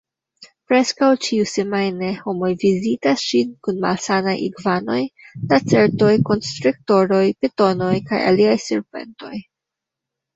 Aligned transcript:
Preskaŭ 0.69 1.07
ĉiusemajne 1.25 2.07
homoj 2.21 2.47
vizitas 2.63 3.25
ŝin 3.33 3.51
kun 3.67 3.77
malsanaj 3.83 4.33
igvanoj, 4.45 4.97
lacertoj, 5.51 6.09
konstriktoroj, 6.31 7.21
pitonoj 7.45 7.91
kaj 8.09 8.23
aliaj 8.31 8.57
serpentoj. 8.65 9.35